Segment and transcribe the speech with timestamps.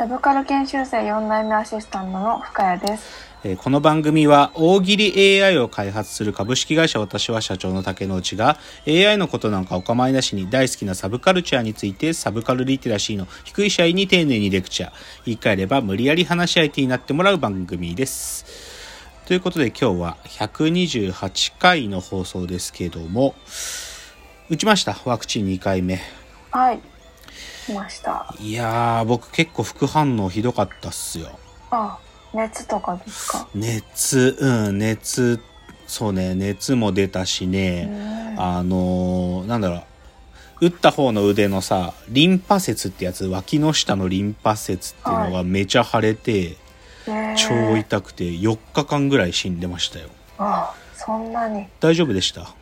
[0.00, 3.28] サブカル研修生4代目アシスタントの深谷です。
[3.44, 8.56] えーこの番組は大喜利 AI を開発する株式会社私は社長の竹之内が
[8.88, 14.92] AI のことなんかお構いなしに大好きなサブカルチャーについてサブカルリテラシーの低い社員に丁寧にレクチャー
[15.26, 18.46] 言い換えれば無理やり話し相手になってもらう番組です
[19.26, 23.34] ということで今日は128回の放送ですけども
[24.48, 26.00] 打ちましたワクチン2回目
[26.52, 26.99] はい。
[27.66, 28.34] 来ました。
[28.40, 31.38] いやー僕結構副反応ひどかったっすよ
[31.70, 31.98] あ、
[32.34, 33.48] 熱とかですか？
[33.54, 35.40] 熱うん熱
[35.86, 46.56] そうね熱も出たしうね、んあのーなんだろう打った方の腕のさリンパ節ってやつ脇の下のリンパ節っていうのがめちゃ腫れて、
[47.06, 51.66] ねえ超痛くて4日間ぐらい死んでましたよあ、そんなに。
[51.80, 52.52] 大丈夫でした？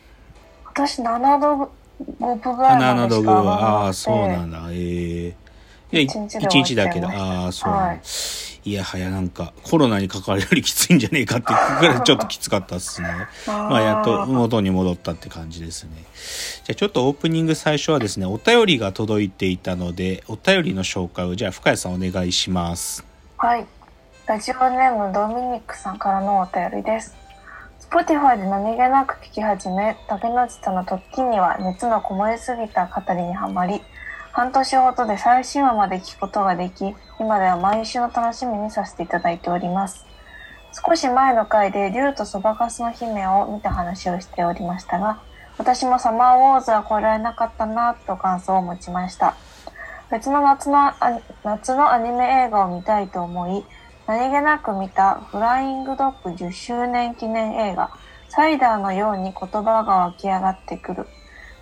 [0.65, 1.69] 私7度
[2.19, 4.67] 5分ぐらい鼻の道具はああーそうなんだ。
[4.71, 5.35] ええ
[5.91, 6.15] いやい一
[6.63, 7.07] 日だけど。
[7.07, 7.69] 終わっちゃいました。
[7.69, 8.01] ああそう、はい。
[8.69, 13.07] い、やはやなんかコロナにかかるよりきついんじゃねえかってぐらいちょっときつかったっすね。
[13.47, 15.91] まあ、やっと元に戻ったって感じですね。
[16.65, 23.05] じゃあちょっとオープニング最初はですね、お便りが届いていたので、お便りの紹介をじゃあ深谷さんお願いします。
[23.37, 23.65] はい。
[24.27, 27.15] ラジオネームドミニックさんからのお便りです。
[27.89, 33.81] Spotify で何気なく聞き始め、竹之内さんの時には熱のこもりすぎた語りにはまり、
[34.31, 40.05] 半年ほどで最新話まで聞くことができ、今では毎週の楽しみにさせていただいております。
[40.85, 45.19] 少し前の回で竜とそばかすの姫を見た話をしておりましたが、
[45.57, 49.35] 私もサマーウォーズは超えられなかったなと感想を持ちました。
[50.11, 50.93] 別の夏の
[51.43, 53.65] 夏のアニメ映画を見たいと思い、
[54.09, 57.91] 何気なく見たフライングドッグ10周年記念映画、
[58.29, 61.05] サイダーのように言葉が湧き上がってくる。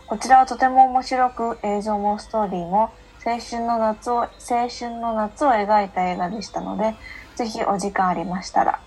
[0.08, 2.94] こちらはとても面白く、映像もストーリーも
[3.26, 4.30] 青春の夏を、青
[4.70, 6.96] 春の夏を描いた映画でしたので、
[7.36, 8.80] ぜひお時間ありましたら。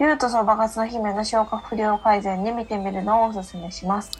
[0.00, 4.12] 竜とそばかすの姫の消化不良改善に見てみるのをお勧めします。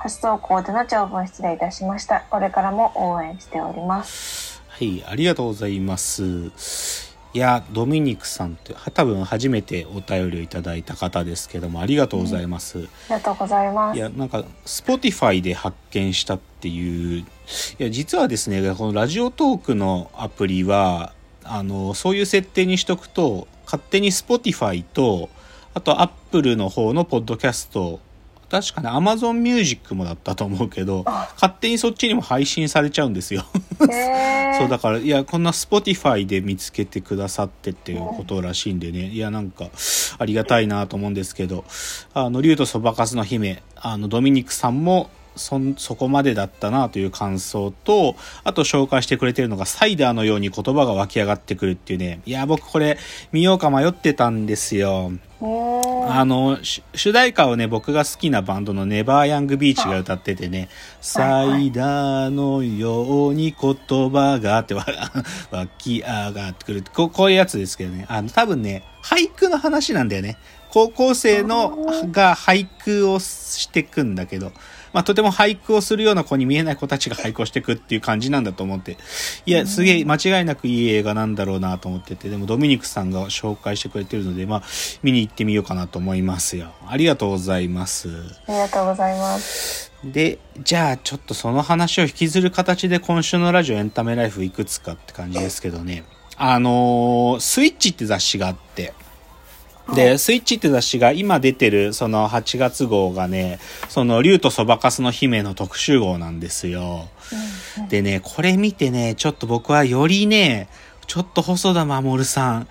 [0.00, 2.22] 初投稿での長文失礼いたしました。
[2.28, 4.60] これからも応援しております。
[4.66, 7.05] はい、ありがとうございます。
[7.36, 12.78] いや、ドミニクさんって、は多分初めてお便りをいただいた方ですけども、ありがとうございます。
[12.78, 13.96] ありがとうございます。
[13.98, 17.26] いや、なんか、Spotify で発見したっていう、い
[17.76, 21.12] や、実はですね、このラジオトークのアプリは、
[21.44, 25.28] あの、そういう設定にしとくと、勝手に Spotify と、
[25.74, 28.00] あと Apple の方のポッドキャスト、
[28.48, 31.28] 確かね、Amazon Music もだったと思うけど、あ。
[31.34, 33.44] 勝手にそっちにも配信されちゃうんですよ。
[34.58, 39.10] そうだからいやこんな Spotify で見つけてくださってっていうことらしいんでね。
[39.10, 39.68] いやなんか
[40.18, 41.64] ありがたいなと思うんですけど。
[42.14, 52.98] あの竜とそばかすの姫あのドミニクさんもそんそこまでだったなという感想とあと紹介してくれてるのがサイダーのように言葉が湧き上がってくるっていうねいや僕これ
[53.32, 60.70] 見ようか迷ってたんですよあの、し主題歌をね、僕が好きなバンドのネバーヤングビーチが歌っててね、
[61.02, 64.86] サイダーのように言葉がってわ
[65.50, 67.10] 湧き上がってくるこう。
[67.10, 68.06] こういうやつですけどね。
[68.08, 70.38] あの、多分ね、俳句の話なんだよね。
[70.76, 74.52] 高校生のが俳句をしてくんだけど、
[74.92, 78.98] まあ、とても俳句をするような子に見えない子たちが俳句をしてくっていう感じなんだと思って。
[79.46, 84.62] いや、すげえ間違いなくいい映画なんだろうなと思ってて、でもドミニクさんが紹介してくれてるので、まあ、
[85.02, 86.74] 見に行ってみようかなと思いますよ。
[86.86, 88.10] ありがとうございます。
[88.46, 89.90] ありがとうございます。
[90.04, 96.04] で、じゃあちょっとその話を引きずる形で今週のラジオエンタメライフいくつかって感じですけどね。
[96.36, 98.92] あのースイッチって雑誌があって、
[99.94, 107.08] で、スイッチって雑誌が今出てるその8月号がね、その竜とそばかすの姫の特集号なんですよ。
[107.88, 110.68] でね、これ見てね、ちょっと僕はよりね、
[111.06, 112.68] ちょっと細田守さん、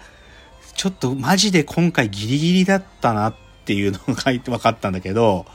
[0.76, 3.36] ちょっとマジで今回ギリギリだったなっ
[3.66, 5.46] ていうのが書いて分かったんだけど、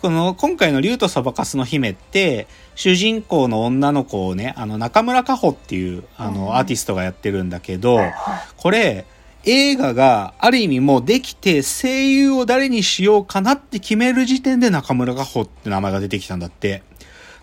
[0.00, 6.34] この今回の竜とそばかすの姫って、主人公の女の子をね、あの中村佳穂っていうあうん。
[6.34, 8.14] のアーティストがやってるんだけど、はい。
[8.56, 9.06] これ、
[9.46, 16.82] 映画がある意味もうできて声優を誰にしようかなって決める時点で中村佳穂って名前が出てきたんだって。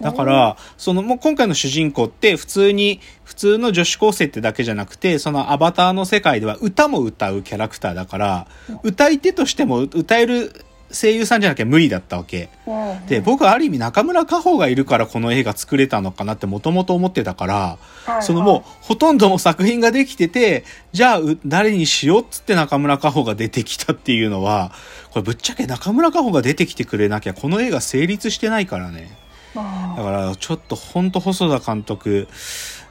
[0.02, 8.48] だから、そのもう今回の主人公って普通に、普通の女子高生ってだけじゃなくて、そのアバターの世界では歌も歌うキャラクターだから、
[8.84, 12.50] 歌い手としても歌える声優さんじゃなきゃ無理だったわけ。
[12.68, 24.72] うんで、僕はある意味中村佳穂がいるからこの映画作れたのかなってもともと思ってたから、はいそのもうほとんどの作品ができてて、じゃあう誰にしようっつって中村佳穂が出てきたっていうのは、
[25.12, 29.18] これぶっちゃけ中村佳穂が出てきてくれなきゃこの映画成立してないからね。
[29.56, 32.28] うんだからちょっとほんと細田監督、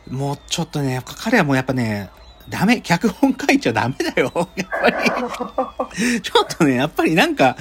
[0.08, 2.10] もうちょっとね、彼はもうやっぱね、
[2.50, 4.48] ダメ、脚本書いちゃダメだよ。
[4.56, 6.20] やっぱり。
[6.20, 7.56] ちょっとね、やっぱりなんか、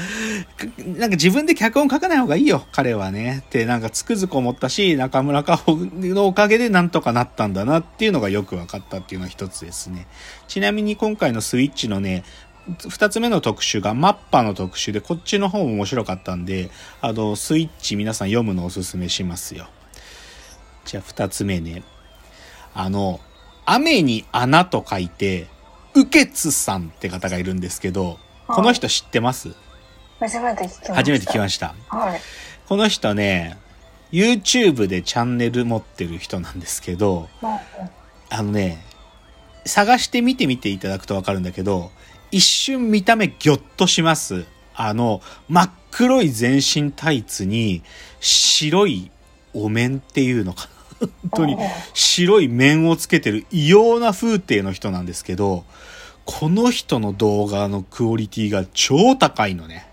[0.86, 3.44] なんか自分で脚本書かない方がいいよ、彼はね。
[3.46, 10.08] ってなんかつくづく思ったし、中村佳穂のおかげでなんとかなったんだなっていうのがよく分かったっていうのは一つですね。
[10.48, 12.24] ちなみに今回のスイッチのね、
[12.88, 16.72] 二つ目の特集がマッパの特集で、こっちの方も面白かったんで、
[17.02, 19.68] あの、スイッチ皆さん読むのおすすめしますよ。
[20.86, 21.84] じゃあ二つ目ね。
[22.74, 23.20] あの、
[23.72, 25.48] 雨に穴と書いて、
[25.94, 28.18] ウケツさんって方がいるんですけど、
[28.48, 29.54] この人知ってます？
[30.20, 30.96] 初めて聞きました。
[30.96, 31.76] 初めて聞きました。
[31.90, 32.22] はい。
[32.68, 33.58] この人ね、
[34.12, 37.50] YouTube でチャンネル持ってる人なんですけど、うん
[38.32, 38.84] あのね、
[39.66, 41.92] 探して見てみていただくとわかるんだけど、
[42.32, 44.46] 一瞬見た目ギョッとします。
[44.74, 47.84] あの、真っ黒い全身タイツに
[48.20, 49.12] 白い
[49.54, 50.79] お面っていうのかな。
[51.00, 51.58] 本当に
[51.94, 55.64] 白い面をつけてる異様な風景の人なんですけど、
[56.26, 59.88] この人の動画のクオリティが超高いのね。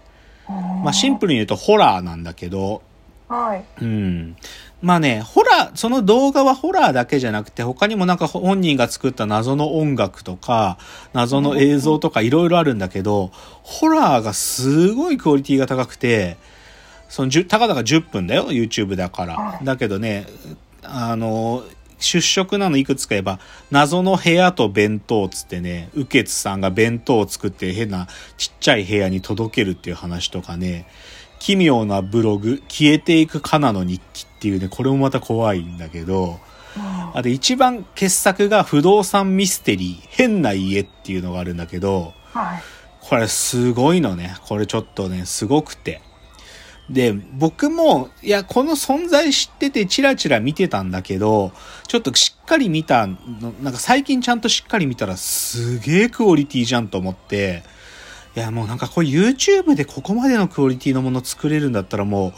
[0.48, 2.82] まあシンプルに言うとホラーなんだけど、
[3.28, 3.64] はい。
[3.82, 4.36] うん。
[4.82, 10.78] まあね、ホラー、その動画はホラーだけじゃなくて、他にもなんか本人が作った謎の音楽とか、
[11.12, 13.32] 謎の映像とかいろいろあるんだけど、
[13.62, 16.36] ホラーがすごいクオリティが高くて、
[17.08, 19.60] その10、たかだか10分だよ、YouTube だから。
[19.62, 20.26] だけどね、
[20.88, 21.64] あの、
[21.98, 23.40] 出色なのいくつか言えば、
[23.70, 28.06] 謎の部屋と弁当つってね、ウケツさんが弁当を作って変な
[28.36, 30.86] ちっちゃい部屋に届けるっていう話とかね、
[31.38, 36.38] 奇妙なブログ、消えていくカナの日記っていうね、これもまた怖いんだけど、
[37.14, 42.62] あと一番傑作が不動産ミステリー、変な家っていうのがあるんだけど、はい。
[43.00, 44.34] これすごいのね。
[44.46, 46.02] これちょっとね、すごくて。
[46.88, 51.52] で、僕も、いや、この存在知っててチラチラ見てたんだけど、
[51.88, 53.16] ちょっとしっかり見たの、
[53.60, 57.64] なんか最近ちゃんとしっかり見たらすげえクオリティじゃんと思って、
[58.36, 62.32] いや、もうなんかこれ YouTube でここまでのクオリティのもの作れるんだったらもう、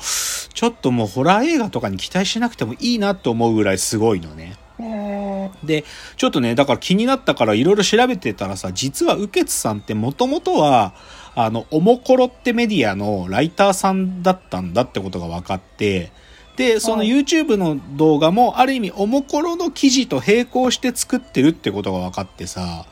[0.55, 4.57] ちょっともうホラー映画とかに期待しなくてもいいなと思うぐらいすごいのね。
[5.65, 5.85] で、
[6.17, 10.95] ちょっとね、だから気になったからいろいろ調べてたらさ、実は右傑さんってもともとは、
[11.35, 16.11] あの、おもころってメディアのライターさんだったんだってことが分かって、
[16.59, 22.85] で、そのはい YouTube の動画もある意味おもころの記事と並行して作ってるってことが分かってさ、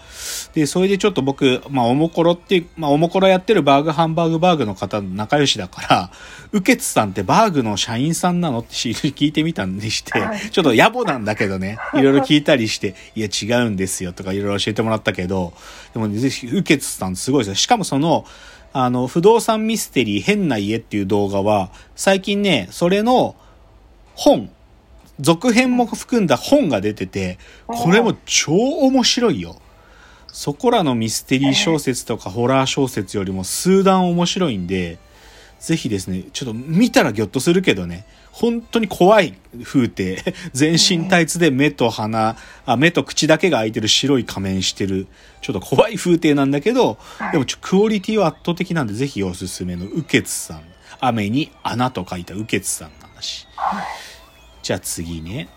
[0.54, 6.10] で、それでちょっと僕、まあ、おもころってまあ、おもころやってるバーグハンバーグバーグの方仲良しだから、
[6.52, 15.52] ウケツさんってバーグの社員さんなのって聞いてみたんでしてはい、ちょっと野暮なんだけどね、いろいろ聞いたりして、いや違うんですよとかいろいろ教えてもらったけど、
[15.92, 17.54] でもね、ぜひ、ウケツさんすごいですよ。
[17.56, 18.24] しかもその、
[18.72, 23.34] あの、不動産ミステリー変な家っていう動画は、最近ね、それの
[24.16, 24.50] 本、
[25.20, 29.60] 続編も含んだ本が出てて、これも超面白いよ。
[30.28, 34.98] そこらのミステリー小説とかホラー小説よりも数段面白いんで、
[35.60, 39.34] ぜひですね、ちょっと見たらギョッとするけどね、本当に怖い
[39.64, 40.22] 風景、
[40.52, 45.06] 全身タイツで目と鼻、あ目と口だけが開いてる白い仮面してる、
[45.40, 46.98] ちょっと怖い風景なんだけど、
[47.32, 50.62] でもちょクオリティは圧倒的なんで、ぜひおすすめのウケツさん。
[51.00, 53.46] 雨に穴と書いたウケツさんの話。
[54.66, 55.48] じゃあ次ね。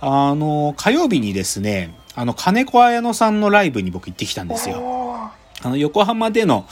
[0.00, 5.30] あの、火曜日にですね、あの、金子綾乃さんのライブに僕行ってきたんですよ。
[5.62, 6.66] あの、横浜での、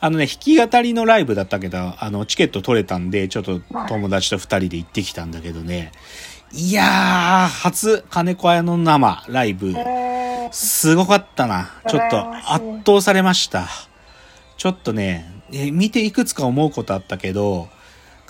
[0.00, 5.90] あのね、弾き語りのライブだったけど、あの、チケット取れたんで、ちょっと友達と二人で行ってきたんだけどね。
[6.52, 11.72] いやー、初、金子綾乃の生ライブ、えー、すごかったな。
[11.88, 13.66] ちょっと圧倒されました。
[14.56, 17.68] ちょっとね、え見ていくつか思うことあったけど、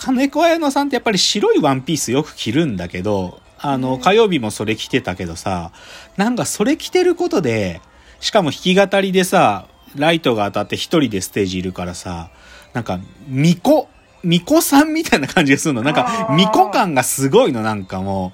[0.04, 5.70] 金子綾乃さんってやっぱり白いワンピースよく着るんだけど、あの、火曜日もそれ着てたけどさ、
[6.16, 7.80] なんかそれ着てることで、
[8.18, 12.30] しかも弾き語りでさ、ライトが当たって一人でステージいるからさ、
[12.72, 13.86] なんか、巫女、
[14.24, 15.82] 巫女さんみたいな感じがするの。
[15.82, 18.32] なんか、巫女感がすごいの、なんかも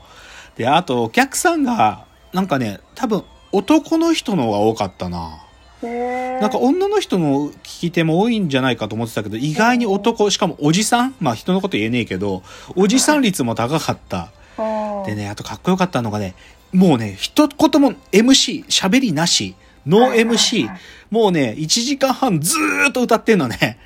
[0.56, 0.58] う。
[0.58, 5.42] で、あと、お客さんが、なんかね、多分、男の人の方が多かったな。
[5.82, 12.42] えー、なんか女の人の聞き手も多いんじゃないかと思ってたけど、意外に男、しかもおじさんまあ人のこと言えねえけど、
[12.74, 14.18] おじさん率も高かった。
[14.22, 16.34] うんでね、あとかっこよかったのがね、
[16.72, 19.54] もうね、一言も MC、喋りなし、
[19.86, 20.78] ノー MC はい。
[21.10, 23.78] もうね、1時間半ずーっと歌ってんのね。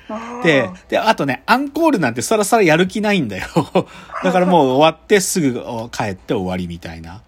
[0.43, 3.47] で、で、あとね、アンコールなんてさらさらやる気ないんだよ。
[4.23, 7.21] だからもう終わってすぐ帰って終わりみたいな。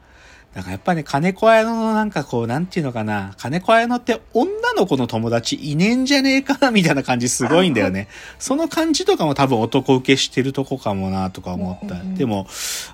[0.55, 8.07] だからやっぱね、金子綾乃のなんかこう、なんていうのかな、金子綾乃って女の子の友達いねえんじゃねえかなみたいな感じすごいんだよね。
[8.39, 11.95] その感じとかも多分男受けしてるとこかもなとか思った。
[12.17, 12.47] でも、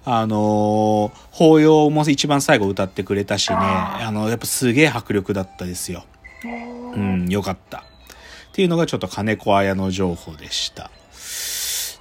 [0.06, 6.04] あのー法要も一番最後歌ってくれたしね、あの、やっぱすげえ迫力だったですよ。
[6.96, 7.78] ううん、よかった。
[7.80, 7.82] っ
[8.54, 10.90] ていうのがちょっと金子綾の情報でした。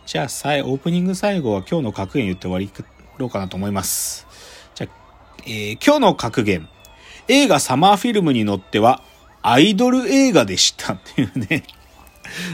[0.07, 2.71] じゃあ、さい、オープニング最後は今日の格言言って終わり
[3.19, 4.27] ろうかなと思います。
[5.47, 6.69] えー今日の格言。
[7.29, 9.03] 映画サマーフィルムに乗っては、
[9.43, 11.63] アイドル映画でした っていうね。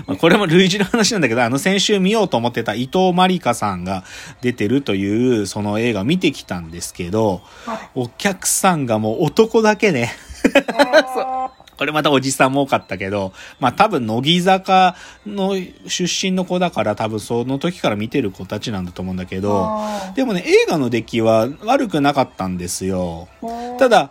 [0.06, 4.04] まあこれも類似の話なんだけど、あの先週見ようと思ってた伊藤まりかさんが
[4.40, 10.12] 出てるというその映画見てきたんですけど、はいお客さんがもう男だけね。
[11.76, 15.56] これまたおじさんも多かったけど、まあ多分乃木坂の
[15.86, 19.78] 出身の子だから多分その時から見てる子たちなんだと思うんだけど、
[20.14, 23.28] でもね、映画の出来は悪くなかったんですよ。
[23.78, 24.10] ただ、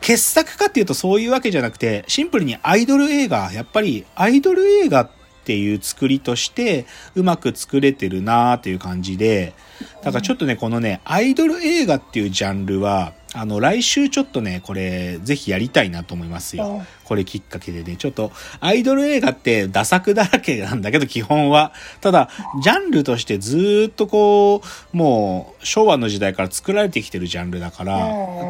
[0.00, 5.10] 傑作かっていうとそういうわけじゃなくて、シンプルにアイドル映画、やっぱりアイドル映画っ
[5.44, 9.54] ていう作りとしてうまく作れてるなーっていう感じで、
[10.02, 16.86] だからちょっとね、このね、アイドル映画っていうジャンルは、あの、来週ちょっとね、これ、ぜひやりたいなと思いますようん。
[17.04, 21.72] これきっかけでね、ちょっと、アイドル映画ってダ作だらけなんだけど、基本は。
[22.00, 22.28] ただ、
[22.62, 28.02] ジャンルとしてずーっとこう、もう、昭和の時代から作られてきてるジャンルだから、うん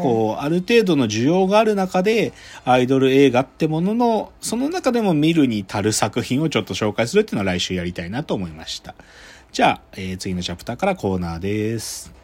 [0.02, 2.32] こう、ある程度の需要がある中で、
[2.64, 8.94] アイドル映画ってものの、その中でも見るに足る作品をちょっと紹介するっていうのは来週やりたいなと思いました。
[9.52, 12.19] じゃあ、えー次のチャプターからコーナーです。